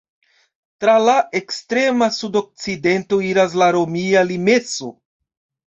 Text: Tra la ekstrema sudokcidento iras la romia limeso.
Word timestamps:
Tra 0.83 0.95
la 1.07 1.13
ekstrema 1.39 2.09
sudokcidento 2.17 3.21
iras 3.29 3.55
la 3.65 3.71
romia 3.79 4.27
limeso. 4.33 4.93